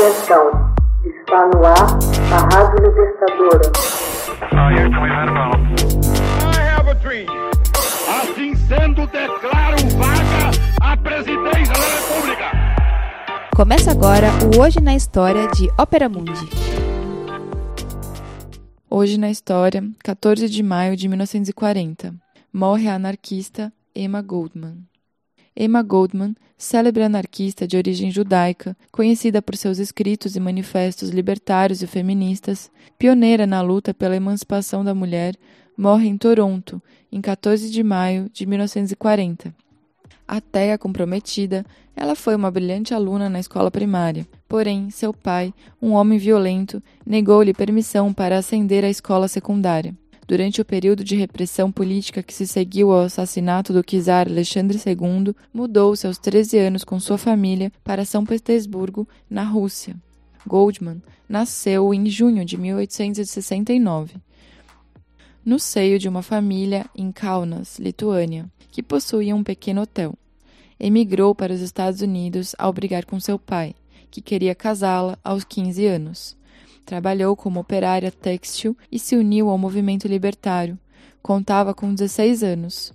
Atenção, 0.00 0.74
está 1.04 1.46
no 1.48 1.62
ar 1.62 1.98
a 2.32 2.56
Rádio 2.56 2.88
Libertadora. 2.88 3.70
Assim 8.08 8.54
sendo, 8.54 9.06
declaro 9.08 9.76
vaga 9.98 10.50
a 10.80 10.96
presidência 10.96 11.74
da 11.74 11.86
República. 11.98 12.50
Começa 13.54 13.90
agora 13.90 14.28
o 14.56 14.62
Hoje 14.62 14.80
na 14.80 14.94
História 14.94 15.46
de 15.48 15.68
Ópera 15.78 16.08
Mundi. 16.08 16.48
Hoje 18.88 19.18
na 19.18 19.30
História, 19.30 19.84
14 20.02 20.48
de 20.48 20.62
maio 20.62 20.96
de 20.96 21.08
1940, 21.08 22.14
morre 22.50 22.88
a 22.88 22.94
anarquista 22.94 23.70
Emma 23.94 24.22
Goldman. 24.22 24.78
Emma 25.56 25.82
Goldman, 25.82 26.34
célebre 26.56 27.02
anarquista 27.02 27.66
de 27.66 27.76
origem 27.76 28.10
judaica, 28.10 28.76
conhecida 28.92 29.40
por 29.40 29.56
seus 29.56 29.78
escritos 29.78 30.36
e 30.36 30.40
manifestos 30.40 31.10
libertários 31.10 31.82
e 31.82 31.86
feministas, 31.86 32.70
pioneira 32.98 33.46
na 33.46 33.60
luta 33.60 33.92
pela 33.92 34.16
emancipação 34.16 34.84
da 34.84 34.94
mulher, 34.94 35.36
morre 35.76 36.08
em 36.08 36.16
Toronto, 36.16 36.80
em 37.10 37.20
14 37.20 37.70
de 37.70 37.82
maio 37.82 38.30
de 38.32 38.46
1940. 38.46 39.54
Até 40.28 40.72
a 40.72 40.78
comprometida, 40.78 41.66
ela 41.96 42.14
foi 42.14 42.36
uma 42.36 42.50
brilhante 42.50 42.94
aluna 42.94 43.28
na 43.28 43.40
escola 43.40 43.70
primária. 43.70 44.26
Porém, 44.48 44.88
seu 44.90 45.12
pai, 45.12 45.52
um 45.82 45.90
homem 45.92 46.18
violento, 46.18 46.82
negou-lhe 47.04 47.52
permissão 47.52 48.12
para 48.12 48.38
ascender 48.38 48.84
à 48.84 48.88
escola 48.88 49.26
secundária. 49.26 49.92
Durante 50.30 50.60
o 50.60 50.64
período 50.64 51.02
de 51.02 51.16
repressão 51.16 51.72
política 51.72 52.22
que 52.22 52.32
se 52.32 52.46
seguiu 52.46 52.92
ao 52.92 53.00
assassinato 53.00 53.72
do 53.72 53.82
czar 53.82 54.28
Alexandre 54.28 54.78
II, 54.78 55.34
mudou-se 55.52 56.06
aos 56.06 56.18
13 56.18 56.56
anos 56.56 56.84
com 56.84 57.00
sua 57.00 57.18
família 57.18 57.72
para 57.82 58.04
São 58.04 58.24
Petersburgo, 58.24 59.08
na 59.28 59.42
Rússia. 59.42 59.96
Goldman 60.46 61.02
nasceu 61.28 61.92
em 61.92 62.06
junho 62.06 62.44
de 62.44 62.56
1869, 62.56 64.18
no 65.44 65.58
seio 65.58 65.98
de 65.98 66.08
uma 66.08 66.22
família 66.22 66.86
em 66.94 67.10
Kaunas, 67.10 67.80
Lituânia, 67.80 68.48
que 68.70 68.84
possuía 68.84 69.34
um 69.34 69.42
pequeno 69.42 69.82
hotel. 69.82 70.14
Emigrou 70.78 71.34
para 71.34 71.52
os 71.52 71.60
Estados 71.60 72.02
Unidos 72.02 72.54
ao 72.56 72.72
brigar 72.72 73.04
com 73.04 73.18
seu 73.18 73.36
pai, 73.36 73.74
que 74.12 74.20
queria 74.20 74.54
casá-la 74.54 75.18
aos 75.24 75.42
15 75.42 75.86
anos. 75.86 76.39
Trabalhou 76.84 77.36
como 77.36 77.60
operária 77.60 78.10
têxtil 78.10 78.76
e 78.90 78.98
se 78.98 79.16
uniu 79.16 79.48
ao 79.48 79.58
movimento 79.58 80.08
libertário. 80.08 80.78
Contava 81.22 81.74
com 81.74 81.94
16 81.94 82.42
anos. 82.42 82.92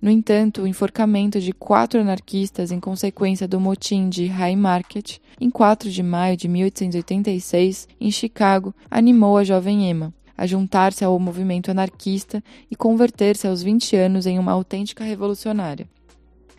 No 0.00 0.10
entanto, 0.10 0.62
o 0.62 0.66
enforcamento 0.66 1.40
de 1.40 1.52
quatro 1.52 2.00
anarquistas 2.00 2.70
em 2.70 2.78
consequência 2.78 3.48
do 3.48 3.58
motim 3.58 4.08
de 4.08 4.30
Haymarket, 4.30 5.18
em 5.40 5.50
4 5.50 5.90
de 5.90 6.02
maio 6.02 6.36
de 6.36 6.46
1886, 6.46 7.88
em 8.00 8.10
Chicago, 8.10 8.72
animou 8.90 9.36
a 9.36 9.44
jovem 9.44 9.90
Emma 9.90 10.14
a 10.38 10.46
juntar-se 10.46 11.04
ao 11.04 11.18
movimento 11.18 11.68
anarquista 11.68 12.42
e 12.70 12.76
converter-se 12.76 13.48
aos 13.48 13.60
20 13.60 13.96
anos 13.96 14.24
em 14.24 14.38
uma 14.38 14.52
autêntica 14.52 15.02
revolucionária. 15.02 15.88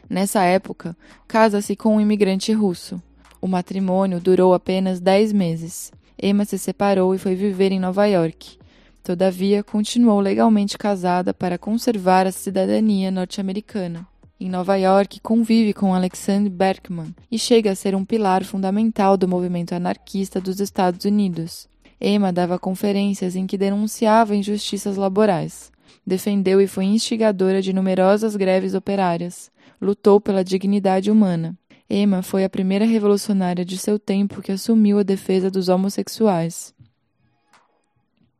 Nessa 0.09 0.43
época, 0.43 0.97
casa-se 1.25 1.77
com 1.77 1.95
um 1.95 2.01
imigrante 2.01 2.51
russo. 2.51 3.01
O 3.39 3.47
matrimônio 3.47 4.19
durou 4.19 4.53
apenas 4.53 4.99
10 4.99 5.31
meses. 5.31 5.93
Emma 6.21 6.45
se 6.45 6.57
separou 6.57 7.15
e 7.15 7.17
foi 7.17 7.35
viver 7.35 7.71
em 7.71 7.79
Nova 7.79 8.05
York. 8.05 8.57
Todavia, 9.03 9.63
continuou 9.63 10.19
legalmente 10.19 10.77
casada 10.77 11.33
para 11.33 11.57
conservar 11.57 12.27
a 12.27 12.31
cidadania 12.31 13.09
norte-americana. 13.09 14.05
Em 14.39 14.49
Nova 14.49 14.75
York, 14.75 15.19
convive 15.21 15.73
com 15.73 15.93
Alexander 15.93 16.51
Berkman 16.51 17.13
e 17.31 17.37
chega 17.37 17.71
a 17.71 17.75
ser 17.75 17.95
um 17.95 18.05
pilar 18.05 18.43
fundamental 18.43 19.17
do 19.17 19.27
movimento 19.27 19.73
anarquista 19.73 20.39
dos 20.39 20.59
Estados 20.59 21.05
Unidos. 21.05 21.67
Emma 21.99 22.31
dava 22.31 22.57
conferências 22.57 23.35
em 23.35 23.45
que 23.45 23.57
denunciava 23.57 24.35
injustiças 24.35 24.95
laborais. 24.95 25.71
Defendeu 26.05 26.61
e 26.61 26.67
foi 26.67 26.85
instigadora 26.85 27.61
de 27.61 27.73
numerosas 27.73 28.35
greves 28.35 28.73
operárias. 28.73 29.51
Lutou 29.81 30.21
pela 30.21 30.43
dignidade 30.43 31.11
humana. 31.11 31.57
Emma 31.89 32.21
foi 32.21 32.43
a 32.43 32.49
primeira 32.49 32.85
revolucionária 32.85 33.65
de 33.65 33.75
seu 33.75 33.97
tempo 33.97 34.43
que 34.43 34.51
assumiu 34.51 34.99
a 34.99 35.03
defesa 35.03 35.49
dos 35.49 35.69
homossexuais. 35.69 36.71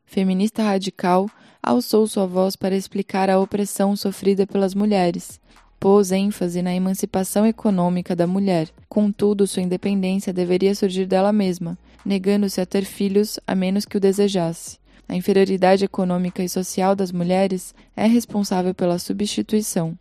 Feminista 0.06 0.62
radical, 0.62 1.28
alçou 1.62 2.06
sua 2.06 2.28
voz 2.28 2.56
para 2.56 2.76
explicar 2.76 3.28
a 3.28 3.40
opressão 3.40 3.96
sofrida 3.96 4.46
pelas 4.46 4.76
mulheres. 4.76 5.42
Pôs 5.80 6.12
ênfase 6.12 6.62
na 6.62 6.76
emancipação 6.76 7.46
econômica 7.46 8.16
da 8.16 8.28
mulher, 8.28 8.70
contudo, 8.88 9.48
sua 9.48 9.64
independência 9.64 10.31
deveria 10.34 10.76
surgir 10.76 11.08
dela 11.08 11.34
mesma, 11.34 11.78
negando-se 12.06 12.62
a 12.62 12.66
ter 12.66 12.86
filhos 12.86 13.40
a 13.48 13.56
menos 13.56 13.84
que 13.86 13.98
o 13.98 14.00
desejasse. 14.00 14.78
A 15.08 15.16
inferioridade 15.16 15.84
econômica 15.84 16.44
e 16.44 16.50
social 16.50 16.96
das 16.96 17.12
mulheres 17.12 17.74
é 17.96 18.06
responsável 18.06 18.76
pela 18.76 19.00
substituição. 19.00 19.98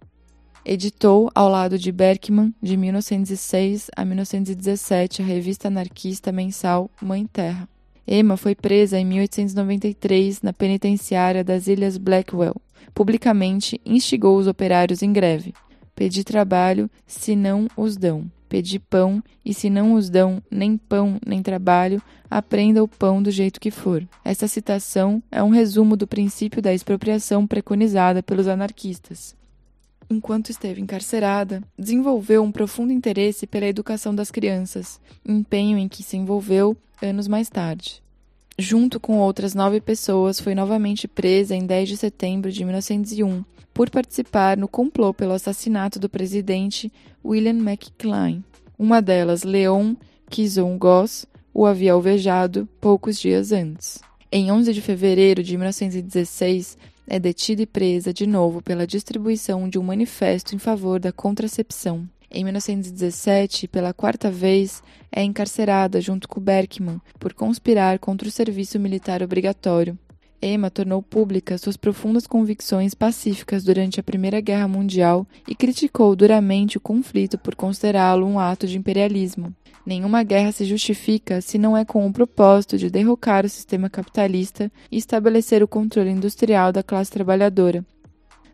Editou, 0.65 1.31
ao 1.35 1.49
lado 1.49 1.79
de 1.79 1.91
Berkman, 1.93 2.53
de 2.61 2.77
1906 2.77 3.91
a 3.97 4.05
1917, 4.05 5.23
a 5.23 5.25
revista 5.25 5.69
anarquista 5.69 6.33
mensal 6.33 6.91
Mãe 7.01 7.27
Terra. 7.27 7.69
Emma 8.07 8.37
foi 8.37 8.55
presa 8.55 8.99
em 8.99 9.05
1893 9.05 10.43
na 10.43 10.53
penitenciária 10.53 11.45
das 11.45 11.69
Ilhas 11.69 11.97
Blackwell. 11.97 12.57
Publicamente 12.93 13.81
instigou 13.85 14.37
os 14.37 14.47
operários 14.47 15.03
em 15.03 15.13
greve. 15.13 15.55
Pedi 15.95 16.25
trabalho, 16.25 16.91
se 17.07 17.37
não 17.37 17.69
os 17.77 17.97
dão. 17.97 18.25
Pedi 18.49 18.79
pão, 18.79 19.23
e 19.45 19.53
se 19.53 19.69
não 19.69 19.93
os 19.95 20.09
dão 20.09 20.43
nem 20.51 20.77
pão 20.77 21.19
nem 21.25 21.43
trabalho, 21.43 22.03
aprenda 22.31 22.83
o 22.83 22.89
pão 22.89 23.23
do 23.23 23.31
jeito 23.31 23.61
que 23.61 23.71
for. 23.71 24.07
Esta 24.25 24.49
citação 24.49 25.23
é 25.31 25.43
um 25.43 25.51
resumo 25.51 25.97
do 25.97 26.07
princípio 26.07 26.63
da 26.63 26.73
expropriação 26.73 27.47
preconizada 27.47 28.23
pelos 28.23 28.49
anarquistas 28.49 29.38
enquanto 30.11 30.51
esteve 30.51 30.81
encarcerada, 30.81 31.63
desenvolveu 31.79 32.43
um 32.43 32.53
profundo 32.53 32.93
interesse 32.93 33.47
pela 33.47 33.67
educação 33.67 34.15
das 34.15 34.31
crianças, 34.31 35.01
empenho 35.27 35.79
em 35.79 35.89
que 35.89 36.03
se 36.03 36.17
envolveu 36.17 36.77
anos 37.03 37.29
mais 37.29 37.49
tarde. 37.49 38.03
Junto 38.59 38.99
com 38.99 39.19
outras 39.19 39.55
nove 39.55 39.81
pessoas, 39.81 40.41
foi 40.41 40.55
novamente 40.55 41.07
presa 41.07 41.55
em 41.55 41.65
10 41.65 41.91
de 41.91 41.97
setembro 41.97 42.51
de 42.51 42.65
1901 42.65 43.45
por 43.73 43.89
participar 43.91 44.57
no 44.57 44.67
complô 44.67 45.15
pelo 45.15 45.33
assassinato 45.33 46.01
do 46.01 46.09
presidente 46.09 46.93
William 47.25 47.59
McLean. 47.59 48.43
Uma 48.77 49.01
delas, 49.01 49.45
Leon 49.45 49.95
Kizon 50.29 50.77
Goss, 50.77 51.27
o 51.55 51.65
havia 51.65 51.93
alvejado 51.93 52.69
poucos 52.81 53.19
dias 53.19 53.53
antes. 53.53 54.01
Em 54.31 54.53
11 54.53 54.75
de 54.75 54.83
fevereiro 54.83 55.43
de 55.43 55.57
1916, 55.57 56.77
é 57.07 57.19
detida 57.19 57.63
e 57.63 57.67
presa 57.67 58.13
de 58.13 58.27
novo 58.27 58.61
pela 58.61 58.87
distribuição 58.87 59.67
de 59.67 59.79
um 59.79 59.83
manifesto 59.83 60.55
em 60.55 60.59
favor 60.59 61.01
da 61.01 61.11
contracepção. 61.11 62.07
Em 62.31 62.45
1917, 62.45 63.67
pela 63.69 63.95
quarta 63.95 64.31
vez, 64.31 64.83
é 65.11 65.23
encarcerada 65.23 65.99
junto 65.99 66.29
com 66.29 66.43
Berkman 66.43 67.01
por 67.19 67.33
conspirar 67.33 67.99
contra 67.99 68.29
o 68.29 68.31
serviço 68.31 68.79
militar 68.79 69.23
obrigatório. 69.23 69.99
Emma 70.41 70.71
tornou 70.71 71.03
públicas 71.03 71.61
suas 71.61 71.77
profundas 71.77 72.27
convicções 72.27 72.95
pacíficas 72.95 73.65
durante 73.65 73.99
a 73.99 74.05
Primeira 74.05 74.41
Guerra 74.41 74.69
Mundial 74.69 75.27
e 75.49 75.55
criticou 75.55 76.15
duramente 76.15 76.79
o 76.79 76.81
conflito 76.81 77.37
por 77.37 77.57
considerá-lo 77.57 78.25
um 78.25 78.39
ato 78.39 78.67
de 78.67 78.79
imperialismo. 78.79 79.53
Nenhuma 79.85 80.23
guerra 80.23 80.53
se 80.53 80.65
justifica 80.65 81.41
se 81.41 81.59
não 81.59 81.77
é 81.77 81.85
com 81.85 82.07
o 82.07 82.13
propósito 82.13 82.79
de 82.79 82.89
derrocar 82.89 83.45
o 83.45 83.49
sistema 83.49 83.91
capitalista 83.91 84.71
e 84.93 84.97
estabelecer 84.97 85.63
o 85.63 85.69
controle 85.69 86.11
industrial 86.11 86.73
da 86.73 86.83
classe 86.83 87.11
trabalhadora. 87.11 87.85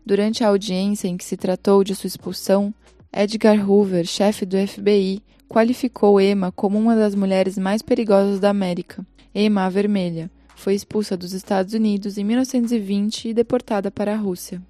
Durante 0.03 0.43
a 0.43 0.47
audiência 0.47 1.07
em 1.07 1.17
que 1.17 1.25
se 1.25 1.37
tratou 1.37 1.83
de 1.83 1.93
sua 1.93 2.07
expulsão, 2.07 2.73
Edgar 3.13 3.69
Hoover, 3.69 4.05
chefe 4.05 4.45
do 4.45 4.57
FBI, 4.57 5.21
qualificou 5.47 6.19
Emma 6.19 6.51
como 6.51 6.79
uma 6.79 6.95
das 6.95 7.13
mulheres 7.13 7.57
mais 7.57 7.81
perigosas 7.81 8.39
da 8.39 8.49
América. 8.49 9.05
Emma 9.33 9.65
a 9.65 9.69
Vermelha 9.69 10.31
foi 10.55 10.73
expulsa 10.73 11.15
dos 11.15 11.33
Estados 11.33 11.73
Unidos 11.73 12.17
em 12.17 12.23
1920 12.23 13.29
e 13.29 13.33
deportada 13.33 13.91
para 13.91 14.13
a 14.13 14.17
Rússia. 14.17 14.61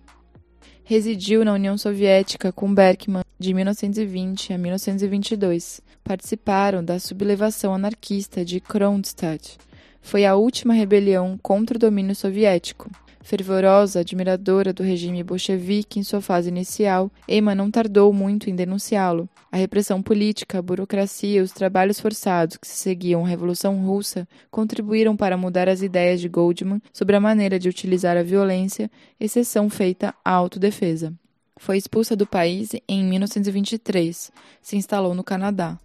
Residiu 0.84 1.44
na 1.46 1.54
União 1.54 1.78
Soviética 1.78 2.52
com 2.52 2.74
Berkman 2.74 3.24
de 3.40 3.54
1920 3.54 4.54
a 4.54 4.58
1922 4.58 5.82
participaram 6.04 6.84
da 6.84 7.00
sublevação 7.00 7.74
anarquista 7.74 8.46
de 8.46 8.60
Kronstadt. 8.60 9.58
Foi 10.02 10.26
a 10.26 10.36
última 10.36 10.74
rebelião 10.74 11.40
contra 11.42 11.78
o 11.78 11.80
domínio 11.80 12.16
soviético. 12.16 12.92
Fervorosa 13.26 14.02
admiradora 14.02 14.72
do 14.72 14.84
regime 14.84 15.24
bolchevique 15.24 16.00
em 16.00 16.04
sua 16.04 16.22
fase 16.22 16.48
inicial, 16.48 17.12
Emma 17.28 17.56
não 17.56 17.72
tardou 17.72 18.14
muito 18.14 18.52
em 18.52 18.56
denunciá-lo. 18.56 19.28
A 19.52 19.58
repressão 19.58 20.00
política, 20.00 20.60
a 20.60 20.62
burocracia 20.62 21.40
e 21.40 21.42
os 21.42 21.52
trabalhos 21.52 22.00
forçados 22.00 22.56
que 22.56 22.68
se 22.68 22.78
seguiam 22.78 23.26
à 23.26 23.28
Revolução 23.28 23.84
Russa 23.84 24.28
contribuíram 24.52 25.18
para 25.18 25.36
mudar 25.36 25.68
as 25.68 25.82
ideias 25.82 26.22
de 26.22 26.30
Goldman 26.30 26.80
sobre 26.94 27.16
a 27.16 27.20
maneira 27.20 27.58
de 27.58 27.68
utilizar 27.68 28.16
a 28.16 28.22
violência, 28.22 28.92
exceção 29.20 29.72
feita 29.72 30.14
à 30.24 30.30
autodefesa. 30.30 31.12
Foi 31.58 31.78
expulsa 31.78 32.16
do 32.16 32.28
país 32.28 32.74
em 32.88 33.04
1923. 33.06 34.32
Se 34.62 34.78
instalou 34.78 35.16
no 35.16 35.24
Canadá. 35.24 35.80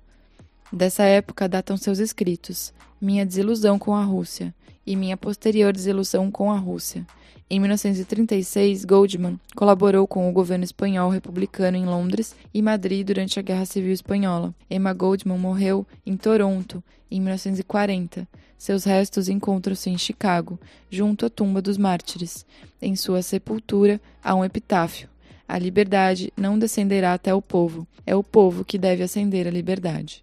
Dessa 0.72 1.02
época 1.02 1.48
datam 1.48 1.76
seus 1.76 1.98
escritos 1.98 2.72
Minha 3.00 3.26
desilusão 3.26 3.76
com 3.76 3.92
a 3.92 4.04
Rússia 4.04 4.54
e 4.86 4.94
Minha 4.94 5.16
posterior 5.16 5.72
desilusão 5.72 6.30
com 6.30 6.52
a 6.52 6.56
Rússia. 6.56 7.04
Em 7.50 7.58
1936, 7.58 8.84
Goldman 8.84 9.40
colaborou 9.56 10.06
com 10.06 10.30
o 10.30 10.32
governo 10.32 10.62
espanhol 10.62 11.10
republicano 11.10 11.76
em 11.76 11.84
Londres 11.84 12.36
e 12.54 12.62
Madrid 12.62 13.04
durante 13.04 13.36
a 13.40 13.42
Guerra 13.42 13.64
Civil 13.64 13.92
Espanhola. 13.92 14.54
Emma 14.70 14.92
Goldman 14.92 15.38
morreu 15.38 15.84
em 16.06 16.16
Toronto 16.16 16.80
em 17.10 17.20
1940. 17.20 18.28
Seus 18.56 18.84
restos 18.84 19.28
encontram-se 19.28 19.90
em 19.90 19.98
Chicago, 19.98 20.56
junto 20.88 21.26
à 21.26 21.30
tumba 21.30 21.60
dos 21.60 21.76
mártires. 21.76 22.46
Em 22.80 22.94
sua 22.94 23.22
sepultura 23.22 24.00
há 24.22 24.36
um 24.36 24.44
epitáfio: 24.44 25.08
A 25.48 25.58
liberdade 25.58 26.32
não 26.36 26.56
descenderá 26.56 27.12
até 27.12 27.34
o 27.34 27.42
povo, 27.42 27.88
é 28.06 28.14
o 28.14 28.22
povo 28.22 28.64
que 28.64 28.78
deve 28.78 29.02
ascender 29.02 29.48
a 29.48 29.50
liberdade. 29.50 30.22